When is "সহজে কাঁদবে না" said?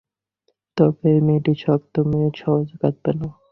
2.39-3.27